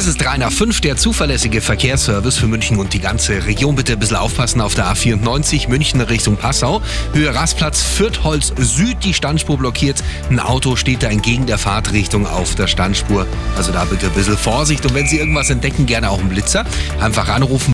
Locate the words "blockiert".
9.58-10.02